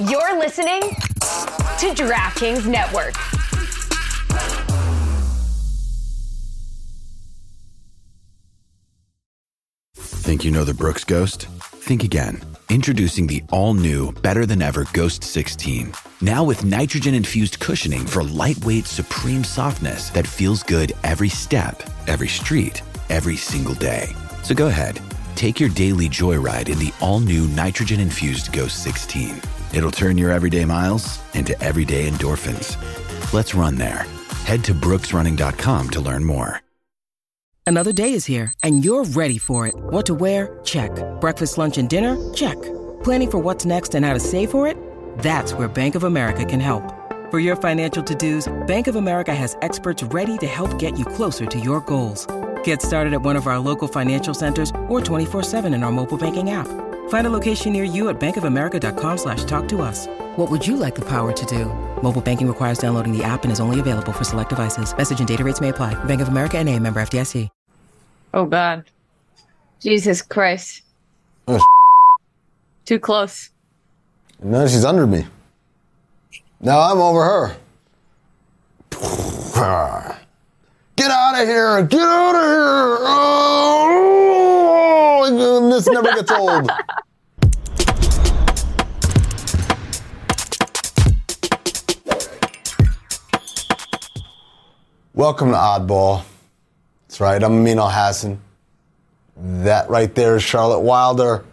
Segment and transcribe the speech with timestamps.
[0.00, 3.14] You're listening to DraftKings Network.
[9.94, 11.46] Think you know the Brooks Ghost?
[11.46, 12.42] Think again.
[12.70, 15.94] Introducing the all new, better than ever Ghost 16.
[16.20, 22.26] Now with nitrogen infused cushioning for lightweight, supreme softness that feels good every step, every
[22.26, 24.08] street, every single day.
[24.42, 25.00] So go ahead,
[25.36, 29.40] take your daily joyride in the all new nitrogen infused Ghost 16.
[29.74, 32.76] It'll turn your everyday miles into everyday endorphins.
[33.32, 34.06] Let's run there.
[34.44, 36.60] Head to brooksrunning.com to learn more.
[37.66, 39.74] Another day is here, and you're ready for it.
[39.74, 40.60] What to wear?
[40.64, 40.90] Check.
[41.20, 42.14] Breakfast, lunch, and dinner?
[42.34, 42.60] Check.
[43.02, 44.76] Planning for what's next and how to save for it?
[45.18, 46.82] That's where Bank of America can help.
[47.30, 51.06] For your financial to dos, Bank of America has experts ready to help get you
[51.06, 52.26] closer to your goals.
[52.64, 56.50] Get started at one of our local financial centers or 24-7 in our mobile banking
[56.50, 56.68] app.
[57.08, 60.06] Find a location near you at bankofamerica.com slash talk to us.
[60.36, 61.66] What would you like the power to do?
[62.02, 64.94] Mobile banking requires downloading the app and is only available for select devices.
[64.96, 65.94] Message and data rates may apply.
[66.04, 67.48] Bank of America and a member FDIC.
[68.34, 68.84] Oh God.
[69.80, 70.82] Jesus Christ.
[71.46, 71.60] Oh,
[72.84, 73.50] Too close.
[74.42, 75.24] No, she's under me.
[76.60, 77.56] Now I'm over her.
[80.96, 81.82] Get out of here!
[81.82, 82.98] Get out of here!
[85.26, 86.70] Oh, this never gets old.
[95.16, 96.24] Welcome to Oddball.
[97.06, 98.40] That's right, I'm Amin Al Hassan.
[99.36, 101.44] That right there is Charlotte Wilder.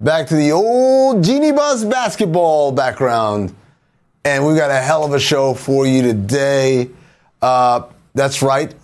[0.00, 3.54] Back to the old Genie Bus basketball background.
[4.24, 6.88] And we've got a hell of a show for you today.
[7.42, 7.82] Uh,
[8.14, 8.74] that's right.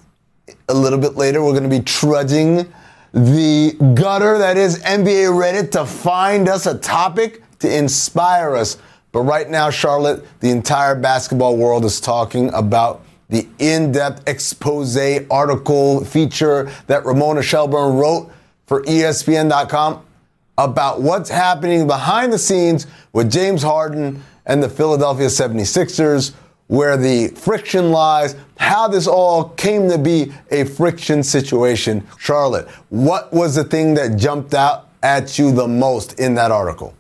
[0.68, 2.70] A little bit later, we're going to be trudging
[3.14, 8.76] the gutter that is NBA Reddit to find us a topic to inspire us.
[9.10, 14.96] But right now, Charlotte, the entire basketball world is talking about the in depth expose
[15.30, 18.30] article feature that Ramona Shelburne wrote
[18.66, 20.04] for ESPN.com
[20.56, 26.32] about what's happening behind the scenes with James Harden and the Philadelphia 76ers,
[26.66, 32.06] where the friction lies, how this all came to be a friction situation.
[32.18, 36.94] Charlotte, what was the thing that jumped out at you the most in that article?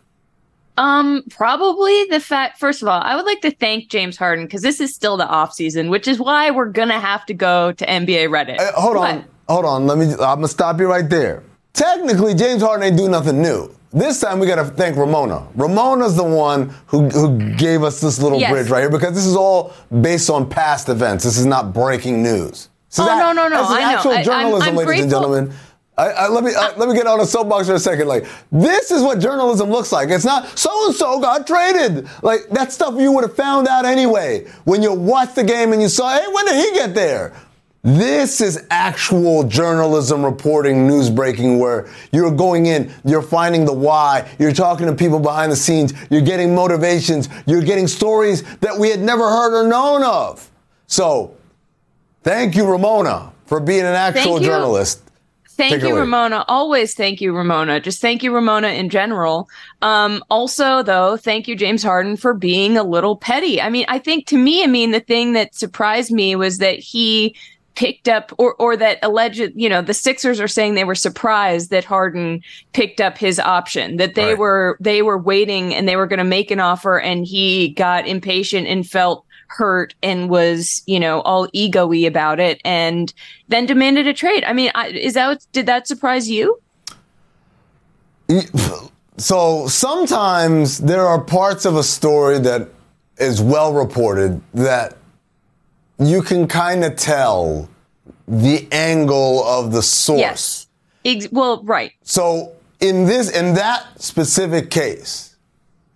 [0.78, 2.58] Um, probably the fact.
[2.58, 5.26] First of all, I would like to thank James Harden because this is still the
[5.26, 8.58] off season, which is why we're gonna have to go to NBA Reddit.
[8.60, 9.10] Uh, hold What?
[9.10, 9.86] on, hold on.
[9.86, 10.06] Let me.
[10.12, 11.42] I'm gonna stop you right there.
[11.72, 13.70] Technically, James Harden ain't do nothing new.
[13.92, 15.46] This time we gotta thank Ramona.
[15.56, 18.50] Ramona's the one who, who gave us this little Yes.
[18.52, 19.72] bridge right here because this is all
[20.02, 21.24] based on past events.
[21.24, 22.68] This is not breaking news.
[22.90, 23.96] Is Oh, no, no, no, This is I know.
[23.96, 25.52] actual I- I'm- journalism, I'm ladies and grateful- gentlemen.
[25.98, 28.06] I, I, let me uh, let me get on a soapbox for a second.
[28.06, 30.10] Like this is what journalism looks like.
[30.10, 32.08] It's not so and so got traded.
[32.22, 35.82] Like that stuff you would have found out anyway when you watched the game and
[35.82, 37.34] you saw, hey, when did he get there?
[37.82, 44.28] This is actual journalism reporting, news breaking, where you're going in, you're finding the why,
[44.38, 48.90] you're talking to people behind the scenes, you're getting motivations, you're getting stories that we
[48.90, 50.50] had never heard or known of.
[50.86, 51.36] So,
[52.24, 55.07] thank you, Ramona, for being an actual journalist.
[55.58, 56.00] Thank Take you, away.
[56.00, 56.44] Ramona.
[56.46, 57.80] Always thank you, Ramona.
[57.80, 59.48] Just thank you, Ramona, in general.
[59.82, 63.60] Um, also, though, thank you, James Harden, for being a little petty.
[63.60, 66.78] I mean, I think to me, I mean, the thing that surprised me was that
[66.78, 67.34] he
[67.74, 71.70] picked up or or that alleged, you know, the Sixers are saying they were surprised
[71.70, 72.40] that Harden
[72.72, 74.38] picked up his option, that they Right.
[74.38, 78.06] were they were waiting and they were going to make an offer and he got
[78.06, 83.12] impatient and felt hurt and was, you know, all ego-y about it and
[83.48, 84.44] then demanded a trade.
[84.44, 86.60] I mean, I, is that did that surprise you?
[89.16, 92.68] So sometimes there are parts of a story that
[93.18, 94.96] is well reported that
[95.98, 97.68] you can kind of tell
[98.28, 100.20] the angle of the source.
[100.20, 100.66] Yes.
[101.04, 101.92] Ex- well, right.
[102.02, 105.36] So in this in that specific case,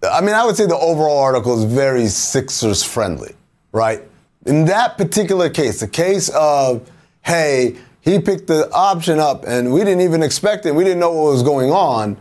[0.03, 3.35] I mean I would say the overall article is very Sixers friendly,
[3.73, 4.03] right?
[4.47, 6.91] In that particular case, the case of
[7.23, 11.13] hey, he picked the option up and we didn't even expect it, we didn't know
[11.13, 12.17] what was going on.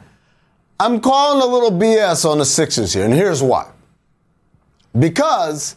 [0.79, 3.69] I'm calling a little BS on the Sixers here, and here's why.
[4.97, 5.75] Because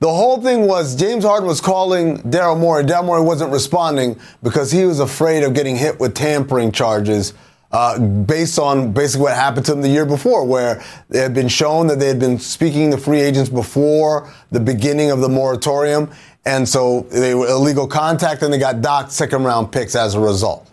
[0.00, 2.84] the whole thing was James Harden was calling Daryl Morey.
[2.84, 7.34] Daryl Morey wasn't responding because he was afraid of getting hit with tampering charges
[7.74, 11.48] uh, based on basically what happened to them the year before, where it had been
[11.48, 16.10] shown that they had been speaking to free agents before the beginning of the moratorium.
[16.46, 20.20] And so they were illegal contact and they got docked second round picks as a
[20.20, 20.70] result.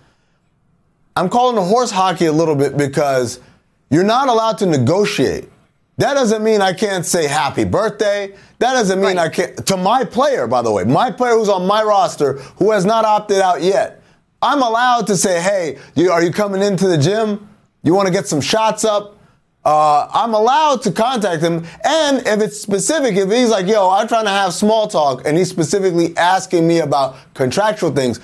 [1.17, 3.39] I'm calling the horse hockey a little bit because
[3.91, 5.49] you're not allowed to negotiate
[5.97, 8.35] That doesn't mean I can't say happy birthday.
[8.59, 9.27] That doesn't mean Right.
[9.27, 9.67] I can't.
[9.67, 13.05] To my player, by the way, my player who's on my roster who has not
[13.05, 14.00] opted out yet,
[14.41, 17.47] I'm allowed to say, hey, you, are you coming into the gym?
[17.83, 19.17] You want to get some shots up?
[19.63, 21.65] Uh, I'm allowed to contact him.
[21.83, 25.37] And if it's specific, if he's like, yo, I'm trying to have small talk, and
[25.37, 28.19] he's specifically asking me about contractual things,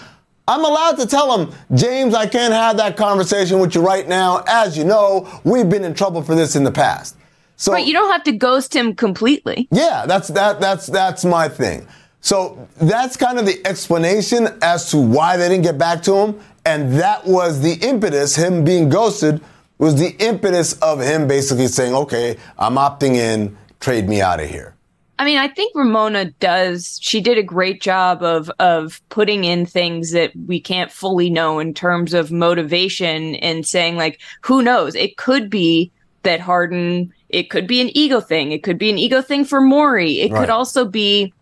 [0.47, 4.43] I'm allowed to tell him, James, I can't have that conversation with you right now.
[4.47, 7.17] As you know, we've been in trouble for this in the past.
[7.57, 9.67] So But you don't have to ghost him completely.
[9.71, 11.87] yeah, that's that that's that's my thing.
[12.21, 16.39] So that's kind of the explanation as to why they didn't get back to him,
[16.65, 18.35] and that was the impetus.
[18.35, 19.41] Him being ghosted
[19.77, 23.55] was the impetus of him basically saying, "Okay, I'm opting in.
[23.79, 24.73] Trade me out of here."
[25.19, 26.99] I mean, I think Ramona does.
[27.01, 31.59] She did a great job of of putting in things that we can't fully know
[31.59, 34.95] in terms of motivation and saying like, who knows?
[34.95, 35.91] It could be
[36.23, 37.13] that Harden.
[37.29, 38.51] It could be an ego thing.
[38.51, 40.19] It could be an ego thing for Morey.
[40.19, 40.41] It Right.
[40.41, 41.33] could also be.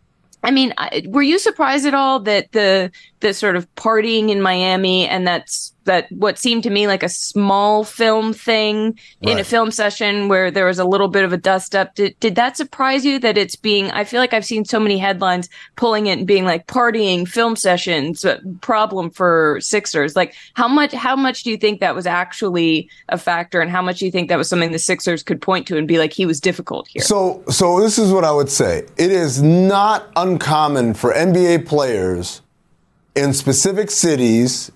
[0.45, 0.73] I mean,
[1.07, 2.91] were you surprised at all that the
[3.25, 7.09] the sort of partying in Miami and that's that what seemed to me like a
[7.09, 11.37] small film thing in a film session where there was a little bit of a
[11.37, 11.95] dust up.
[11.95, 13.91] Did, did that surprise you that it's being?
[13.91, 17.55] I feel like I've seen so many headlines pulling it and being like partying film
[17.55, 20.15] sessions uh, problem for Sixers.
[20.15, 23.81] Like how much how much do you think that was actually a factor, and how
[23.81, 26.13] much do you think that was something the Sixers could point to and be like
[26.13, 27.03] he was difficult here?
[27.03, 28.87] So, so this is what I would say.
[28.97, 32.41] It is not uncommon for NBA players
[33.15, 34.71] in specific cities,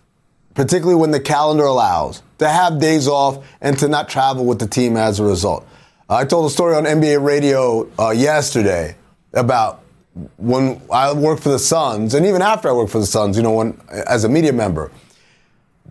[0.54, 4.68] particularly when the calendar allows, to have days off and to not travel with the
[4.68, 5.68] team as a result.
[6.10, 8.96] I told a story on NBA radio uh, yesterday
[9.34, 9.84] about
[10.38, 13.44] when I worked for the Suns, and even after I worked for the Suns, you
[13.44, 14.92] know, when as a media member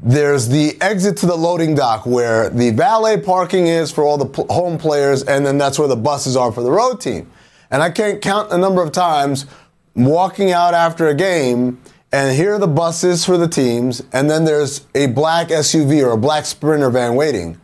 [0.02, 4.42] there's the exit to the loading dock where the valet parking is for all the
[4.44, 7.30] home players, and then that's where the buses are for the road team.
[7.70, 9.46] And I can't count the number of times
[9.94, 11.80] walking out after a game
[12.12, 16.12] and here are the buses for the teams, and then there's a black SUV or
[16.12, 17.60] a black Sprinter van waiting.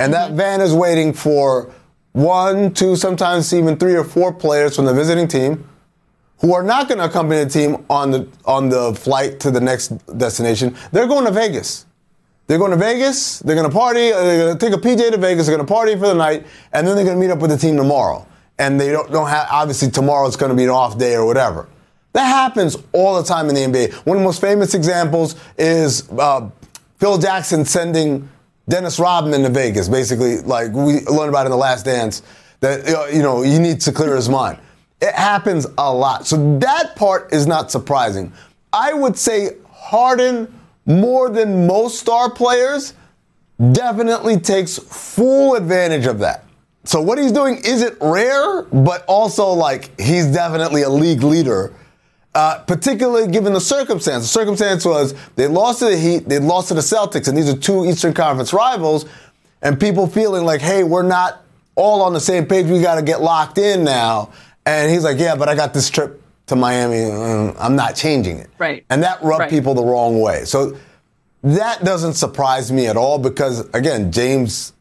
[0.00, 1.72] And that van is waiting for
[2.12, 5.68] one, two, sometimes even three or four players from the visiting team
[6.38, 9.60] who are not going to accompany the team on the on the flight to the
[9.60, 9.88] next
[10.18, 10.76] destination.
[10.92, 11.86] They're going to Vegas.
[12.46, 13.38] They're going to Vegas.
[13.38, 14.12] They're going to party.
[14.12, 15.46] uh, They're going to take a PJ to Vegas.
[15.46, 17.50] They're going to party for the night, and then they're going to meet up with
[17.50, 18.26] the team tomorrow.
[18.58, 21.24] And they don't, don't have obviously tomorrow is going to be an off day or
[21.26, 21.68] whatever.
[22.14, 23.92] That happens all the time in the NBA.
[24.06, 26.48] One of the most famous examples is uh,
[26.98, 28.28] Phil Jackson sending
[28.68, 29.88] Dennis Rodman to Vegas.
[29.88, 32.22] Basically, like we learned about in the Last Dance,
[32.60, 34.58] that uh, you know he needs to clear his mind.
[35.00, 36.26] It happens a lot.
[36.26, 38.32] So that part is not surprising.
[38.72, 40.52] I would say Harden,
[40.86, 42.94] more than most star players,
[43.72, 46.44] definitely takes full advantage of that.
[46.84, 51.72] So what he's doing isn't rare, but also like he's definitely a league leader.
[52.34, 54.24] Uh, particularly given the circumstance.
[54.24, 57.48] The circumstance was they lost to the Heat, they lost to the Celtics, and these
[57.48, 59.06] are two Eastern Conference rivals,
[59.62, 61.42] and people feeling like, hey, we're not
[61.76, 62.66] all on the same page.
[62.66, 64.30] We got to get locked in now.
[64.66, 67.04] And he's like, yeah, but I got this trip to Miami.
[67.58, 68.50] I'm not changing it.
[68.58, 68.84] Right.
[68.90, 69.50] And that rubbed Right.
[69.50, 70.44] people the wrong way.
[70.44, 70.76] So
[71.44, 74.72] that doesn't surprise me at all because, again, James,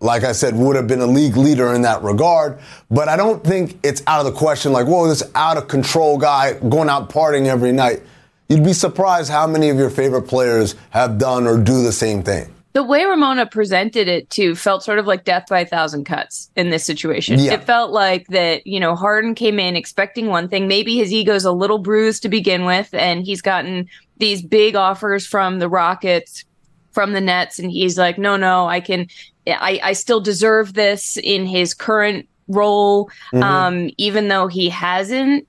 [0.00, 2.58] like I said, would have been a league leader in that regard.
[2.90, 6.16] But I don't think it's out of the question, like, whoa, this out of control
[6.18, 8.02] guy going out partying every night.
[8.48, 12.22] You'd be surprised how many of your favorite players have done or do the same
[12.22, 12.52] thing.
[12.72, 16.50] the way Ramona presented it too felt sort of like death by a thousand cuts
[16.54, 17.38] in this situation.
[17.40, 17.54] Yeah.
[17.54, 20.68] It felt like that, you know, Harden came in expecting one thing.
[20.68, 23.88] Maybe his ego's a little bruised to begin with, and he's gotten
[24.18, 26.44] these big offers from the Rockets,
[26.92, 29.06] from the Nets, and he's like, no, no, I can,
[29.46, 35.46] I, I still deserve this in his current role, um, even though he hasn't.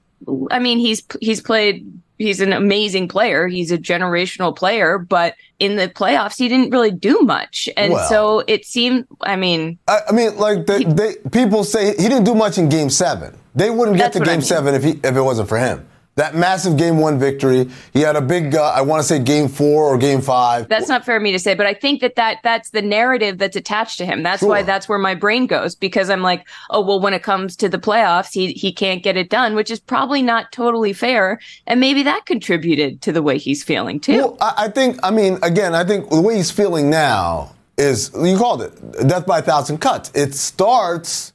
[0.52, 1.86] I mean, he's he's played.
[2.20, 3.48] He's an amazing player.
[3.48, 8.08] He's a generational player, but in the playoffs, he didn't really do much, and Well-
[8.08, 9.08] so it seemed.
[9.22, 12.70] I mean, I, I mean, like they, they, people say he didn't do much in
[12.70, 13.36] Game Seven.
[13.56, 14.46] They wouldn't get to what I Game mean.
[14.46, 15.88] Seven if he if it wasn't for him.
[16.16, 17.70] That massive Game One victory.
[17.94, 18.54] He had a big.
[18.54, 20.68] Uh, I want to say Game Four or Game Five.
[20.68, 23.38] that's not fair of me to say, but I think that, that that's the narrative
[23.38, 24.22] that's attached to him.
[24.22, 27.56] That's why that's where my brain goes because I'm like, oh well, when it comes
[27.58, 31.40] to the playoffs, he he can't get it done, which is probably not totally fair,
[31.66, 34.18] and maybe that contributed to the way he's feeling too.
[34.18, 35.00] Well, I, I think.
[35.04, 39.26] I mean, again, I think the way he's feeling now is you called it death
[39.26, 40.12] by a thousand cuts.
[40.14, 41.31] It starts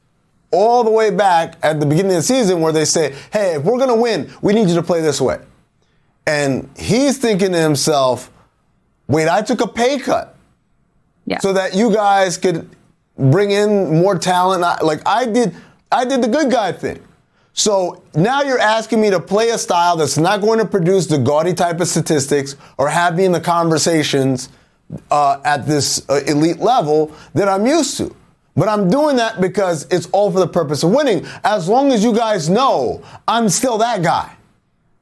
[0.56, 3.62] all the way back at the beginning of the season where they say, "Hey, if
[3.64, 5.38] we're gonna win, we need you to play this way,"
[6.26, 8.30] and he's thinking to himself,
[9.08, 10.34] "Wait, I took a pay cut."
[11.28, 11.38] yeah.
[11.40, 12.68] so that you guys could
[13.18, 14.62] bring in more talent.
[14.62, 15.54] I- Like I did,
[15.90, 17.00] I did the good guy thing.
[17.52, 21.18] So now you're asking me to play a style that's not going to produce the
[21.18, 24.50] gaudy type of statistics or have me in the conversations
[25.10, 28.14] uh, at this uh, elite level that I'm used to.
[28.56, 31.26] But I'm doing that because it's all for the purpose of winning.
[31.44, 34.34] As long as you guys know, I'm still that guy.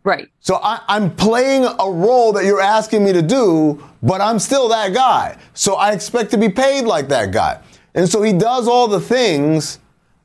[0.02, 0.28] Right.
[0.40, 4.68] So I, I'm playing a role that you're asking me to do, but I'm still
[4.68, 5.38] that guy.
[5.54, 7.61] So I expect to be paid like that guy.
[7.94, 9.78] And so he does all the things,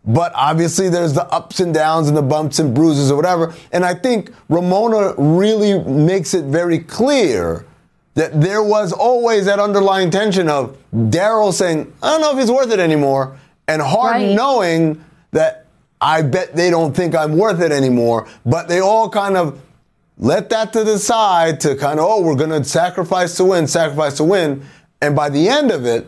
[0.05, 3.53] but obviously there's the ups and downs and the bumps and bruises or whatever.
[3.71, 7.65] And I think Ramona really makes it very clear
[8.20, 12.52] that there was always that underlying tension of Daryl saying, I don't know if he's
[12.52, 13.38] worth it anymore,
[13.70, 14.36] and Harden Right.
[14.36, 15.66] knowing that
[16.02, 19.62] I bet they don't think I'm worth it anymore, but they all kind of
[20.18, 23.68] let that to the side to kind of, oh, we're going to sacrifice to win,
[23.68, 24.66] sacrifice to win.
[25.02, 26.06] And by the end of it,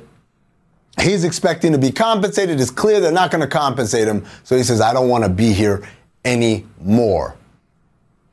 [1.00, 2.60] he's expecting to be compensated.
[2.60, 4.25] It's clear they're not going to compensate him.
[4.44, 5.88] So he says, I don't want to be here
[6.25, 7.38] anymore.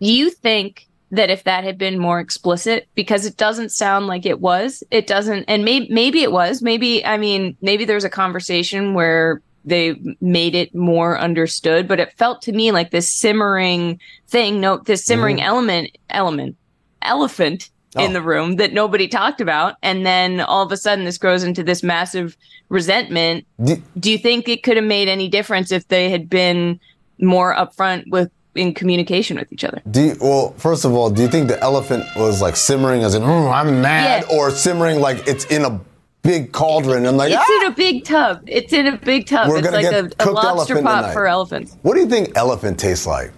[0.00, 4.26] Do you think that if that had been more explicit, because it doesn't sound like
[4.26, 8.10] it was, it doesn't, and maybe maybe it was, maybe I mean, maybe there's a
[8.10, 14.00] conversation where they made it more understood, but it felt to me like this simmering
[14.28, 15.46] thing, no, this simmering mm-hmm.
[15.46, 16.56] element, element,
[17.02, 18.04] elephant oh.
[18.04, 18.14] in Oh.
[18.14, 21.62] the room that nobody talked about, and then all of a sudden this grows into
[21.62, 22.36] this massive
[22.68, 23.46] resentment.
[23.62, 26.80] Do- Do you think it could have made any difference if they had been
[27.20, 29.80] more upfront with in communication with each other?
[29.90, 33.14] Do you, well, first of all, do you think the elephant was like simmering as
[33.14, 34.36] in, "Mm, I'm mad, Yeah.
[34.36, 35.80] or simmering like it's in a
[36.22, 37.06] big cauldron?
[37.06, 38.42] I'm like, It's "Ah!" in a big tub.
[38.46, 39.48] It's in a big tub.
[39.48, 41.12] We're it's like a, a lobster pot tonight.
[41.12, 41.76] for elephants.
[41.82, 43.30] what do you think elephant tastes like?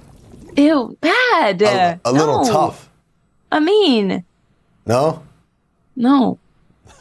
[0.56, 1.62] Ew, bad.
[1.62, 2.50] A, a little No.
[2.52, 2.88] tough.
[3.52, 4.24] I mean,
[4.86, 5.22] No?
[5.96, 6.38] no.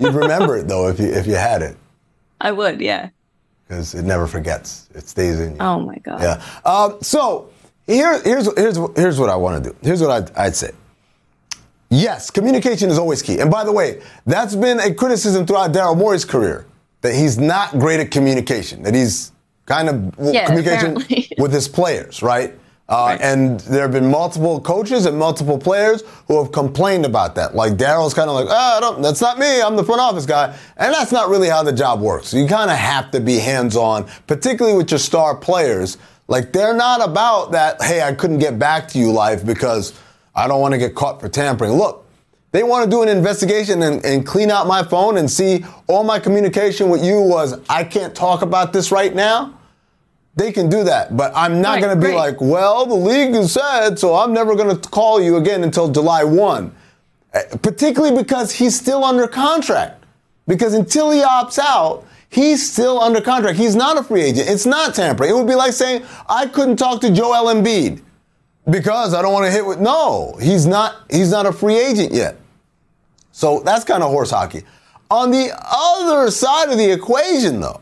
[0.00, 1.76] You'd remember it though if you if you had it,
[2.40, 3.10] I would, yeah.
[3.74, 4.88] Because it never forgets.
[4.94, 5.56] It stays in you.
[5.60, 6.20] Oh my god.
[6.22, 6.42] Yeah.
[6.64, 7.50] Um, so
[7.86, 9.76] here, here's here's here's what I want to do.
[9.82, 10.70] Here's what I'd, I'd say.
[11.90, 13.38] Yes, communication is always key.
[13.40, 16.66] And by the way, that's been a criticism throughout Daryl Morey's career
[17.02, 18.82] that he's not great at communication.
[18.82, 19.32] That he's
[19.66, 21.28] kind of well, Yeah, communication apparently.
[21.38, 22.54] with his players, right?
[22.88, 23.20] Uh, Right.
[23.20, 27.54] And there have been multiple coaches and multiple players who have complained about that.
[27.54, 29.62] Like Daryl's kind of like, I don't, that's not me.
[29.62, 32.34] I'm the front office guy, and that's not really how the job works.
[32.34, 35.96] You kind of have to be hands-on, particularly with your star players.
[36.28, 37.82] Like they're not about that.
[37.82, 39.98] Hey, I couldn't get back to you life because
[40.34, 41.72] I don't want to get caught for tampering.
[41.72, 42.06] Look,
[42.52, 46.04] they want to do an investigation and, and clean out my phone and see all
[46.04, 49.58] my communication with you was I can't talk about this right now.
[50.36, 52.16] They can do that, but I'm not Right, going to be great.
[52.16, 55.88] like, well, the league has said, so I'm never going to call you again until
[55.88, 56.74] July 1.
[57.32, 60.02] Uh, Particularly because he's still under contract.
[60.48, 63.56] Because until he opts out, he's still under contract.
[63.58, 64.48] He's not a free agent.
[64.48, 65.30] It's not tampering.
[65.30, 68.02] It would be like saying, I couldn't talk to Joel Embiid
[68.68, 69.78] because I don't want to hit with.
[69.80, 70.96] No, he's not.
[71.10, 72.36] He's not a free agent yet.
[73.32, 74.62] So that's kind of horse hockey.
[75.10, 77.80] On the other side of the equation, though,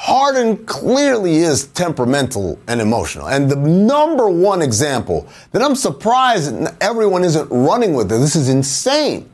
[0.00, 3.28] Harden clearly is temperamental and emotional.
[3.28, 8.48] And the number one example that I'm surprised everyone isn't running with it, this is
[8.48, 9.28] insane.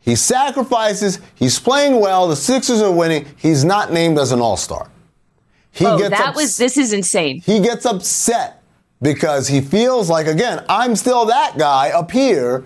[0.00, 4.58] He sacrifices, he's playing well, the Sixers are winning, he's not named as an all
[4.58, 4.90] star.
[5.70, 7.40] He oh, gets that ups- was this is insane.
[7.40, 8.62] he gets upset
[9.00, 12.62] because he feels like again i'm still that guy up here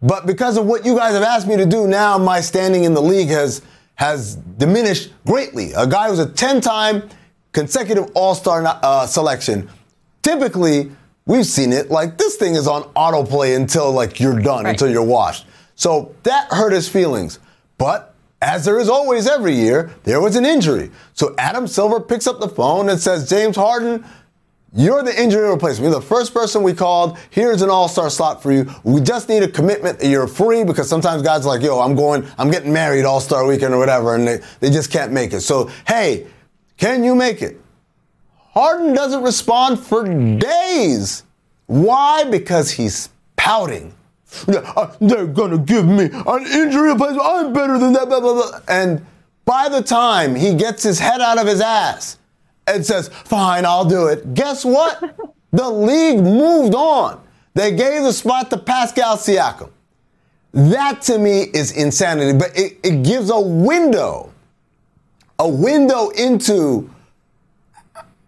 [0.00, 2.94] but because of what you guys have asked me to do now my standing in
[2.94, 3.62] the league has
[3.96, 7.08] has diminished greatly a guy who's a 10-time
[7.52, 9.68] consecutive all-star uh, selection
[10.22, 10.90] typically
[11.26, 14.70] we've seen it like this thing is on autoplay until like you're done Right.
[14.70, 17.38] until you're washed so that hurt his feelings
[17.78, 20.90] but as there is always every year, there was an injury.
[21.14, 24.04] So Adam Silver picks up the phone and says, James Harden,
[24.74, 25.90] you're the injury replacement.
[25.90, 27.18] You're the first person we called.
[27.30, 28.70] Here's an all-star slot for you.
[28.84, 31.94] We just need a commitment that you're free because sometimes guys are like, yo, I'm
[31.94, 35.40] going, I'm getting married all-star weekend or whatever, and they, they just can't make it.
[35.40, 36.26] So, hey,
[36.76, 37.60] can you make it?
[38.52, 40.04] Harden doesn't respond for
[40.38, 41.24] days.
[41.66, 42.24] Why?
[42.24, 43.94] Because he's pouting.
[44.48, 47.22] Uh, They're gonna give me an injury replacement.
[47.22, 48.08] I'm better than that.
[48.08, 48.60] Blah, blah, blah.
[48.68, 49.06] And
[49.44, 52.18] by the time he gets his head out of his ass
[52.66, 55.16] and says, "Fine, I'll do it," guess what?
[55.52, 57.20] the league moved on.
[57.54, 59.70] They gave the spot to Pascal Siakam.
[60.52, 62.36] That to me is insanity.
[62.36, 64.32] But it, it gives a window,
[65.38, 66.90] a window into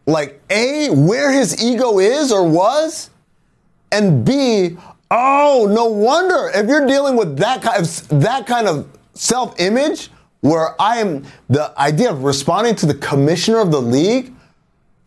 [0.07, 3.11] like A, where his ego is or was,
[3.93, 4.77] and B,
[5.11, 10.81] oh, no wonder if you're dealing with that kind of that kind of self-image, where
[10.81, 14.33] I am the idea of responding to the commissioner of the league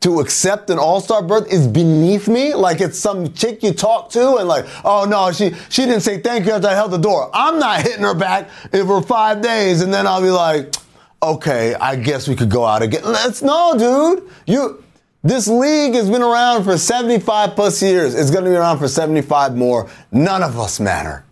[0.01, 2.53] to accept an all-star berth is beneath me.
[2.53, 6.19] Like it's some chick you talk to and like, oh no, she she didn't say
[6.19, 7.29] thank you after I held the door.
[7.33, 10.75] I'm not hitting her back for five days and then I'll be like,
[11.21, 13.03] okay, I guess we could go out again.
[13.05, 14.29] Let's no, dude.
[14.47, 14.83] You
[15.23, 18.15] this league has been around for 75 plus years.
[18.15, 19.87] It's gonna be around for 75 more.
[20.11, 21.23] None of us matter.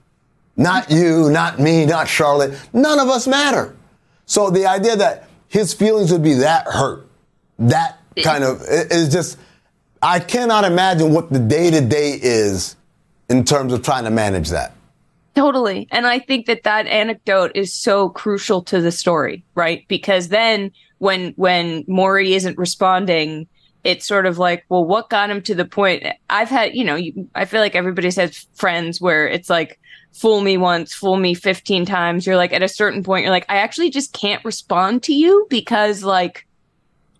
[0.55, 2.53] Not you, not me, not Charlotte.
[2.71, 3.75] None of us matter.
[4.29, 7.07] So the idea that his feelings would be that hurt,
[7.57, 9.39] that kind of is just
[10.03, 12.75] I cannot imagine what the day to day is
[13.27, 14.73] in terms of trying to manage that.
[15.33, 15.87] Totally.
[15.91, 19.83] And I think that that anecdote is so crucial to the story, right?
[19.87, 23.47] Because then when when Morey isn't responding,
[23.83, 26.05] it's sort of like, well, what got him to the point?
[26.29, 29.79] I've had, you know, you, I feel like everybody's had friends where it's like,
[30.13, 32.25] fool me once, fool me 15 times.
[32.25, 35.47] You're like, at a certain point, you're like, I actually just can't respond to you
[35.49, 36.45] because, like,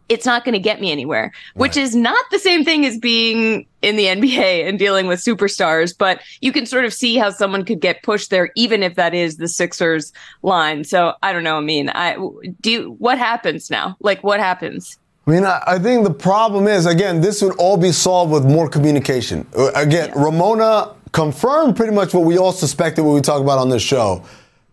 [0.10, 1.62] it's not going to get me anywhere, right.
[1.62, 5.96] which is not the same thing as being in the NBA and dealing with superstars.
[5.98, 9.14] But you can sort of see how someone could get pushed there, even if that
[9.14, 10.12] is the Sixers
[10.42, 10.84] line.
[10.84, 11.58] So I don't know.
[11.58, 12.18] I mean, I
[12.60, 12.72] do.
[12.72, 13.96] You, what happens now?
[14.02, 14.98] Like, what happens?
[15.30, 18.46] I mean, I, I, think the problem is again, this would all be solved with
[18.46, 19.46] more communication.
[19.56, 20.24] Uh, again, yeah.
[20.24, 24.26] Ramona confirmed pretty much what we all suspected when we talked about on this show.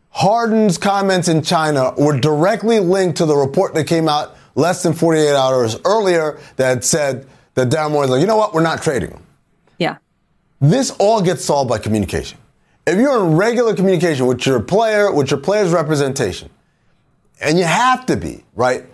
[0.09, 4.95] Harden's comments in China were directly linked to the report that came out less than
[4.95, 9.11] 48 hours earlier that said that Daryl Morey's like, you know what, we're not trading
[9.11, 9.23] him.
[9.79, 9.99] Yeah.
[10.63, 12.39] This all gets solved by communication.
[12.87, 16.49] If you're in regular communication with your player, with your player's representation,
[17.43, 18.87] and you have to be, right?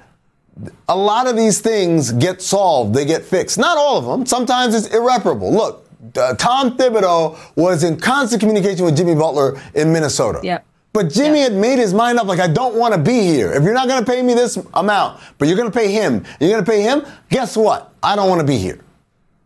[0.88, 3.58] A lot of these things get solved, they get fixed.
[3.58, 4.26] Not all of them.
[4.26, 5.52] Sometimes it's irreparable.
[5.52, 10.40] Look, uh, Tom Thibodeau was in constant communication with Jimmy Butler in Minnesota.
[10.42, 10.66] Yep.
[10.92, 11.44] But Jimmy yeah.
[11.44, 13.52] had made his mind up like, I don't want to be here.
[13.52, 16.24] If you're not going to pay me this amount, but you're going to pay him,
[16.38, 17.94] you're going to pay him, guess what?
[18.02, 18.78] I don't want to be here.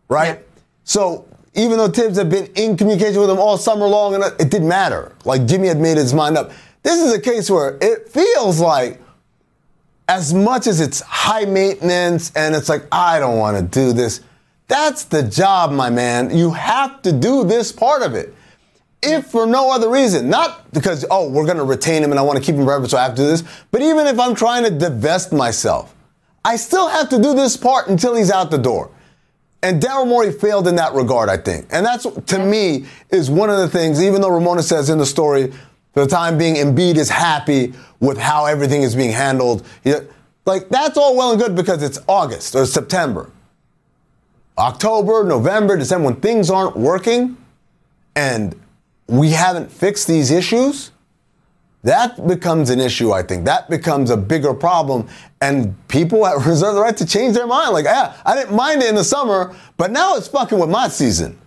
[0.09, 0.39] Right?
[0.39, 0.61] Yeah.
[0.83, 4.51] So even though Thibs had been in communication with him all summer long, and it
[4.51, 5.15] didn't matter.
[5.23, 6.51] Like Jimmy had made his mind up.
[6.83, 9.01] This is a case where it feels like,
[10.07, 14.21] as much as it's high maintenance and it's like, I don't want to do this,
[14.67, 16.35] that's the job, my man.
[16.35, 18.33] You have to do this part of it
[19.01, 22.23] if for no other reason, not because, oh, we're going to retain him and I
[22.23, 24.35] want to keep him forever, so I have to do this, but even if I'm
[24.35, 25.93] trying to divest myself,
[26.43, 28.89] I still have to do this part until he's out the door.
[29.63, 31.67] And Daryl Morey failed in that regard, I think.
[31.71, 35.05] And that's, to me, is one of the things, even though Ramona says in the
[35.05, 35.51] story,
[35.97, 39.65] for the time being, Embiid is happy with how everything is being handled.
[40.45, 43.31] Like, that's all well and good because it's August or September.
[44.59, 47.35] October, November, December, when things aren't working
[48.15, 48.55] and
[49.07, 50.91] we haven't fixed these issues,
[51.81, 53.45] that becomes an issue, I think.
[53.45, 55.07] That becomes a bigger problem.
[55.41, 57.73] And people have reserve the right to change their mind.
[57.73, 60.89] Like, yeah, I didn't mind it in the summer, but now it's fucking with my
[60.89, 61.39] season,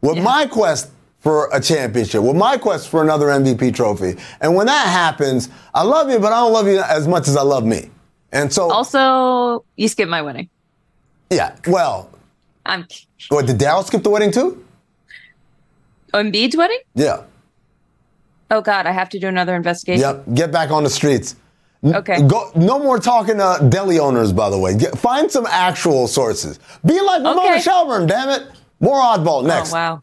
[0.00, 0.24] with yeah.
[0.24, 0.90] my quest
[1.22, 4.16] for a championship, with my quest for another MVP trophy.
[4.40, 7.36] And when that happens, I love you, but I don't love you as much as
[7.36, 7.90] I love me.
[8.32, 8.70] And so.
[8.70, 10.50] Also, you skipped my wedding.
[11.30, 12.10] Yeah, well.
[12.66, 12.86] I'm.
[13.28, 14.64] What, did Daryl skip the wedding too?
[16.12, 16.80] Embiid's wedding?
[16.94, 17.22] Yeah.
[18.50, 20.00] Oh God, I have to do another investigation.
[20.00, 20.24] Yep.
[20.34, 21.36] Get back on the streets.
[21.84, 22.26] Okay.
[22.26, 24.76] Go, no more talking to deli owners, by the way.
[24.76, 26.58] Get, find some actual sources.
[26.84, 27.60] Be like Ramona okay.
[27.60, 28.48] Shelburne, damn it.
[28.78, 29.72] More oddball oh, next.
[29.72, 30.02] Oh, wow.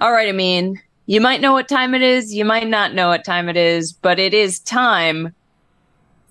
[0.00, 3.08] All right, I mean, you might know what time it is, you might not know
[3.08, 5.34] what time it is, but it is time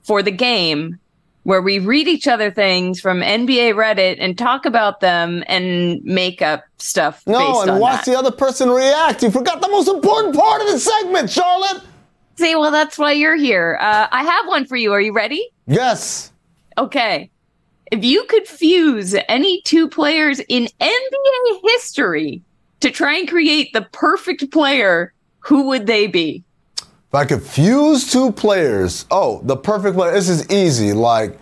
[0.03, 0.97] for the game
[1.43, 6.41] where we read each other things from NBA Reddit and talk about them and make
[6.41, 7.21] up stuff.
[7.27, 8.11] No, and watch that.
[8.11, 9.21] the other person react.
[9.21, 11.83] You forgot the most important part of the segment, Charlotte.
[12.37, 13.77] See, well, that's why you're here.
[13.79, 14.93] Uh, I have one for you.
[14.93, 15.47] Are you ready?
[15.67, 16.31] Yes.
[16.77, 17.29] Okay.
[17.91, 22.41] If you could fuse any two players in NBA history
[22.79, 26.43] to try and create the perfect player, who would they be?
[26.77, 30.11] If I could fuse two players, oh, the perfect player.
[30.11, 30.93] This is easy.
[30.93, 31.39] Like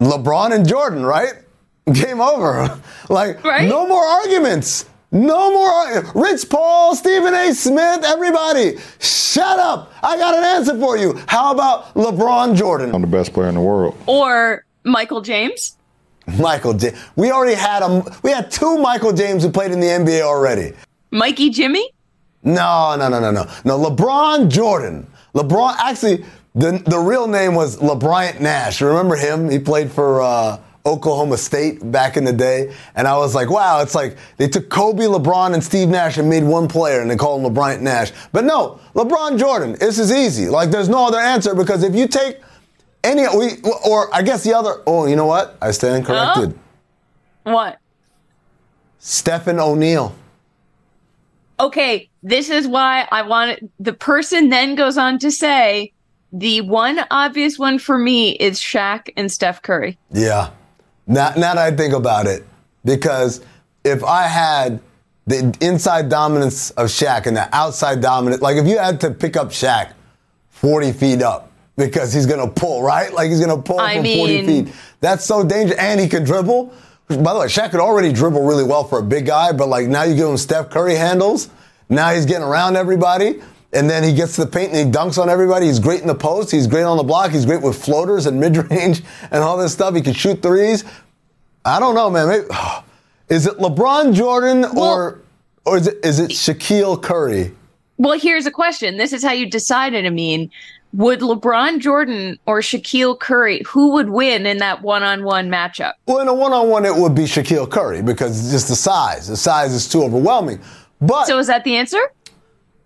[0.00, 1.34] LeBron and Jordan, right?
[1.92, 2.80] Game over.
[3.08, 3.68] like, right?
[3.68, 4.86] no more arguments.
[5.12, 6.10] No more.
[6.14, 7.52] Rich Paul, Stephen A.
[7.52, 9.92] Smith, everybody, shut up.
[10.02, 11.20] I got an answer for you.
[11.28, 12.94] How about LeBron Jordan?
[12.94, 13.96] I'm the best player in the world.
[14.06, 15.76] Or Michael James?
[16.26, 16.98] Michael James.
[17.16, 20.72] We already had a, we had two Michael James who played in the NBA already.
[21.10, 21.90] Mikey Jimmy?
[22.42, 23.46] No, no, no, no, no.
[23.64, 25.06] No, LeBron Jordan.
[25.34, 28.80] LeBron, actually, the, the real name was LeBryant Nash.
[28.80, 29.48] Remember him?
[29.48, 32.74] He played for uh, Oklahoma State back in the day.
[32.94, 36.28] And I was like, wow, it's like they took Kobe, LeBron, and Steve Nash and
[36.28, 38.12] made one player and they called him LeBryant Nash.
[38.32, 39.76] But no, LeBron Jordan.
[39.78, 40.48] This is easy.
[40.48, 42.40] Like, there's no other answer because if you take
[43.04, 45.56] any, we, or I guess the other, oh, you know what?
[45.60, 46.58] I stand corrected.
[47.44, 47.52] Huh?
[47.52, 47.78] What?
[48.98, 50.14] Stephen O'Neal.
[51.58, 53.70] Okay, this is why I wanted.
[53.78, 55.92] The person then goes on to say,
[56.32, 59.98] the one obvious one for me is Shaq and Steph Curry.
[60.10, 60.50] Yeah.
[61.06, 62.44] Now, now that I think about it,
[62.84, 63.44] because
[63.84, 64.80] if I had
[65.26, 69.36] the inside dominance of Shaq and the outside dominance, like if you had to pick
[69.36, 69.92] up Shaq
[70.50, 73.12] 40 feet up because he's going to pull, right?
[73.12, 74.74] Like he's going to pull I from mean, 40 feet.
[75.00, 75.78] That's so dangerous.
[75.78, 76.72] And he can dribble.
[77.08, 79.86] By the way, Shaq could already dribble really well for a big guy, but like
[79.88, 81.50] now you give him Steph Curry handles.
[81.88, 83.42] Now he's getting around everybody.
[83.74, 85.66] And then he gets to the paint and he dunks on everybody.
[85.66, 86.50] He's great in the post.
[86.50, 87.30] He's great on the block.
[87.30, 89.94] He's great with floaters and mid range and all this stuff.
[89.94, 90.84] He can shoot threes.
[91.64, 92.28] I don't know, man.
[92.28, 92.44] Maybe,
[93.28, 95.18] is it LeBron Jordan Well- or
[95.64, 97.52] or is it is it Shaquille Curry?
[97.98, 98.96] Well, here's a question.
[98.96, 100.50] This is how you decide it, I mean.
[100.94, 105.94] Would LeBron Jordan or Shaquille Curry, who would win in that one on one matchup?
[106.06, 109.28] Well, in a one-on-one, it would be Shaquille Curry because just the size.
[109.28, 110.60] The size is too overwhelming.
[111.00, 112.00] But So is that the answer?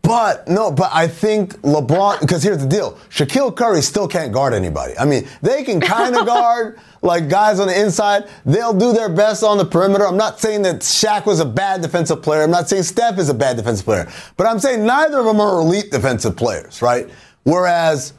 [0.06, 4.54] But no, but I think LeBron, because here's the deal Shaquille Curry still can't guard
[4.54, 4.96] anybody.
[4.96, 8.28] I mean, they can kind of guard like guys on the inside.
[8.44, 10.06] They'll do their best on the perimeter.
[10.06, 12.42] I'm not saying that Shaq was a bad defensive player.
[12.44, 14.08] I'm not saying Steph is a bad defensive player.
[14.36, 17.10] But I'm saying neither of them are elite defensive players, right?
[17.46, 18.12] Whereas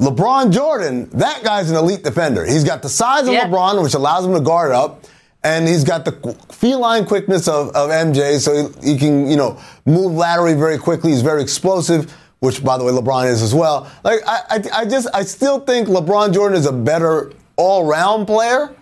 [0.00, 2.44] LeBron Jordan, that guy's an elite defender.
[2.44, 3.44] He's got the size of Yeah.
[3.46, 5.04] LeBron, which allows him to guard up,
[5.44, 6.12] and he's got the
[6.50, 11.12] feline quickness of, of MJ, so he, he can, you know, move laterally very quickly.
[11.12, 13.88] He's very explosive, which, by the way, LeBron is as well.
[14.02, 18.74] Like, I, I, I just, I still think LeBron Jordan is a better all-round player,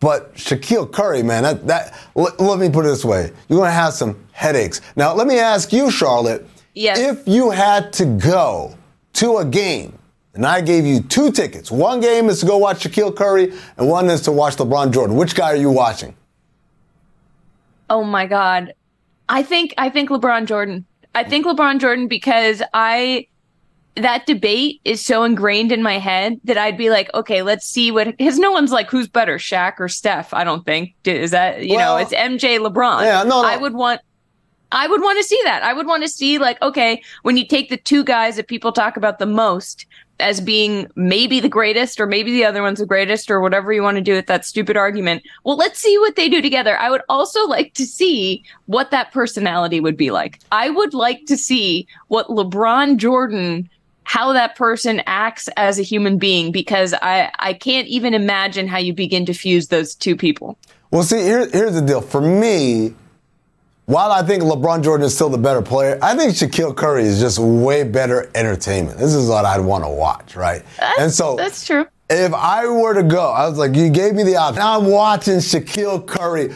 [0.00, 3.68] but Shaquille Curry, man, that, that let, let me put it this way: you're going
[3.68, 4.80] to have some headaches.
[4.96, 6.98] Now, let me ask you, Charlotte, Yes.
[6.98, 8.74] if you had to go
[9.14, 9.98] to a game
[10.34, 11.70] and I gave you two tickets.
[11.70, 15.16] One game is to go watch Shaquille Curry, and one is to watch LeBron Jordan.
[15.16, 16.14] Which guy are you watching?
[17.90, 18.72] Oh my God.
[19.28, 20.86] I think I think LeBron Jordan.
[21.14, 23.26] I think LeBron Jordan because I
[23.96, 27.90] that debate is so ingrained in my head that I'd be like, okay, let's see
[27.90, 30.32] what because no one's like who's better, Shaq or Steph.
[30.32, 33.02] I don't think is that you Well, know it's MJ LeBron.
[33.02, 33.44] yeah, no, no.
[33.48, 34.00] I would want.
[34.72, 35.62] I would want to see that.
[35.62, 38.72] I would want to see like, okay, when you take the two guys that people
[38.72, 39.86] talk about the most
[40.18, 43.82] as being maybe the greatest or maybe the other one's the greatest or whatever you
[43.82, 45.22] want to do with that stupid argument.
[45.44, 46.78] Well, let's see what they do together.
[46.78, 50.38] I would also like to see what that personality would be like.
[50.50, 53.68] I would like to see what LeBron Jordan
[54.04, 58.78] how that person acts as a human being because I I can't even imagine how
[58.78, 60.58] you begin to fuse those two people.
[60.90, 62.02] Well, see, here, here's the deal.
[62.02, 62.94] For me,
[63.86, 67.20] while I think LeBron Jordan is still the better player, I think Shaquille Curry is
[67.20, 68.98] just way better entertainment.
[68.98, 70.62] This is what I'd want to watch, right?
[70.98, 71.86] and so That's true.
[72.08, 74.60] if I were to go, I was like, you gave me the option.
[74.60, 76.52] Now I'm watching Shaquille Curry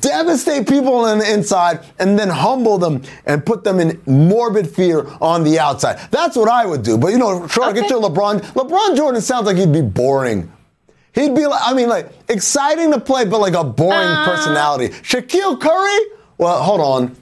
[0.00, 5.06] devastate people on the inside and then humble them and put them in morbid fear
[5.20, 5.98] on the outside.
[6.10, 6.98] That's what I would do.
[6.98, 7.94] But you know, try to get Okay.
[7.94, 8.40] your LeBron.
[8.52, 10.52] LeBron Jordan sounds like he'd be boring.
[11.14, 14.24] He'd be like, I mean, like exciting to play, but like a boring Uh.
[14.26, 14.90] personality.
[14.90, 15.98] Shaquille Curry?
[16.38, 17.16] Well, hold on.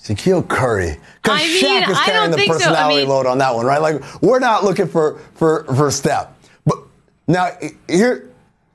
[0.00, 0.96] Shaquille Curry.
[1.22, 2.54] Because I mean, Shaq is carrying the think so.
[2.54, 3.80] I personality mean- load on that one, right?
[3.80, 6.28] Like, we're not looking for for for Steph.
[6.64, 6.78] But
[7.26, 7.50] now
[7.88, 8.30] here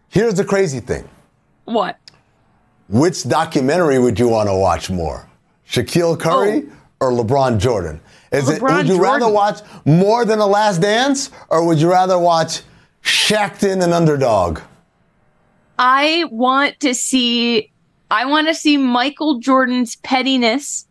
[0.09, 1.07] here's the crazy thing.
[1.65, 1.97] What?
[2.89, 5.27] Which documentary would you want to watch more?
[5.67, 6.65] Shaquille Curry
[6.99, 7.07] oh.
[7.07, 8.01] or LeBron Jordan?
[8.33, 8.75] Is it Oh.
[8.75, 12.63] Would you rather watch more than The Last Dance or would you rather watch
[13.03, 14.61] Shaqtin' an underdog.
[15.77, 17.71] I want to see
[18.11, 20.85] I want to see Michael Jordan's pettiness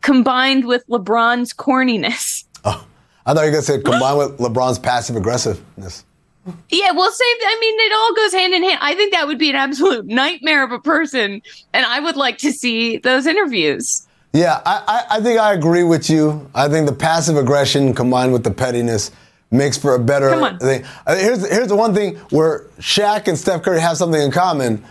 [0.00, 2.44] combined with LeBron's corniness.
[2.64, 2.86] Oh,
[3.26, 6.04] I thought you were gonna say combined with LeBron's passive aggressiveness.
[6.70, 7.36] Yeah, well, same.
[7.44, 8.78] I mean, it all goes hand in hand.
[8.82, 11.40] I think that would be an absolute nightmare of a person,
[11.72, 14.06] and I would like to see those interviews.
[14.32, 16.48] Yeah, I, I, I think I agree with you.
[16.54, 19.12] I think the passive aggression combined with the pettiness
[19.52, 20.58] makes for a better Come on.
[20.58, 20.84] thing.
[21.06, 24.82] Uh, Here's here's the one thing where Shaq and Steph Curry have something in common: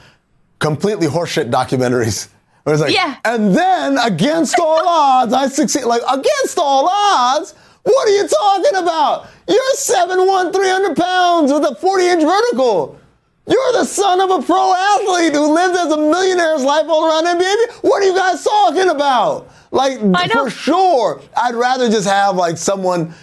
[0.61, 2.29] completely horseshit documentaries.
[2.63, 3.17] Where it's like, Yeah.
[3.25, 5.83] and then against all odds, I succeed.
[5.83, 9.27] Like against all odds, what are you talking about?
[9.47, 12.99] You're 7'1", 300 pounds with a 40 inch vertical.
[13.47, 17.25] You're the son of a pro athlete who lives as a millionaire's life all around
[17.25, 17.81] NBA.
[17.81, 19.49] What are you guys talking about?
[19.71, 19.99] Like,
[20.31, 23.13] for sure, I'd rather just have like someone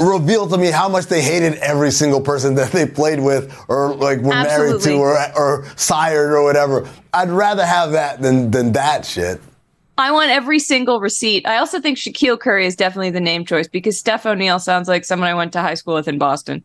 [0.00, 3.94] reveal to me how much they hated every single person that they played with or
[3.94, 6.88] like were married to or, or sired or whatever.
[7.14, 9.40] I'd rather have that than, than that shit.
[9.98, 11.46] I want every single receipt.
[11.46, 15.06] I also think Shaquille Curry is definitely the name choice because Steph O'Neal sounds like
[15.06, 16.62] someone I went to high school with in Boston.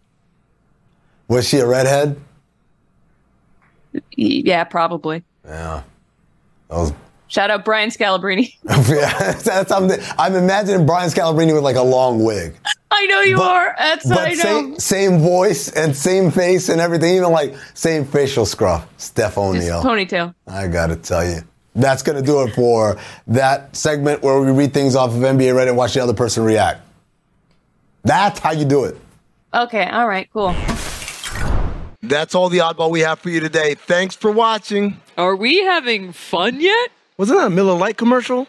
[1.29, 2.19] Was she a redhead?
[4.17, 5.23] Yeah, probably.
[5.45, 5.83] Yeah.
[6.67, 6.93] That was
[7.31, 8.53] Shout out Brian Scalabrine.
[8.89, 9.97] yeah, that's something.
[10.19, 12.53] I'm imagining Brian Scalabrine with like a long wig.
[12.91, 13.75] I know you But- are.
[13.79, 14.43] That's what I But know.
[14.43, 18.85] same, same voice and same face and everything, even like same facial scruff.
[18.97, 19.81] Steph Just O'Neal.
[19.81, 20.35] ponytail.
[20.45, 21.39] I gotta tell you.
[21.73, 25.69] That's gonna do it for that segment where we read things off of NBA Reddit
[25.69, 26.81] and watch the other person react.
[28.03, 28.97] That's how you do it.
[29.53, 30.53] Okay, all right, cool.
[32.03, 33.75] That's all the oddball we have for you today.
[33.75, 34.99] Thanks for watching.
[35.17, 36.89] Are we having fun yet?
[37.21, 38.47] Wasn't that a Miller Lite commercial?